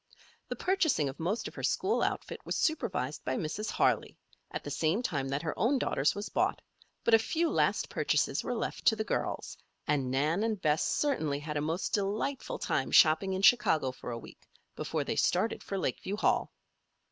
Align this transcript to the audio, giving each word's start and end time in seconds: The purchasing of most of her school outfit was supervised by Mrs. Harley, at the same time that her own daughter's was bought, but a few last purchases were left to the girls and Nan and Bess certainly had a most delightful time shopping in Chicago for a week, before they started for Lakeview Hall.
The 0.49 0.55
purchasing 0.55 1.09
of 1.09 1.19
most 1.19 1.47
of 1.47 1.53
her 1.53 1.61
school 1.61 2.01
outfit 2.01 2.43
was 2.43 2.55
supervised 2.55 3.23
by 3.23 3.35
Mrs. 3.37 3.69
Harley, 3.69 4.17
at 4.49 4.63
the 4.63 4.71
same 4.71 5.03
time 5.03 5.29
that 5.29 5.43
her 5.43 5.53
own 5.59 5.77
daughter's 5.77 6.15
was 6.15 6.27
bought, 6.27 6.59
but 7.03 7.13
a 7.13 7.19
few 7.19 7.51
last 7.51 7.87
purchases 7.87 8.43
were 8.43 8.55
left 8.55 8.83
to 8.87 8.95
the 8.95 9.03
girls 9.03 9.55
and 9.85 10.09
Nan 10.09 10.41
and 10.41 10.59
Bess 10.59 10.83
certainly 10.83 11.37
had 11.37 11.55
a 11.55 11.61
most 11.61 11.93
delightful 11.93 12.57
time 12.57 12.89
shopping 12.89 13.33
in 13.33 13.43
Chicago 13.43 13.91
for 13.91 14.09
a 14.09 14.17
week, 14.17 14.47
before 14.75 15.03
they 15.03 15.15
started 15.17 15.61
for 15.61 15.77
Lakeview 15.77 16.15
Hall. 16.17 16.51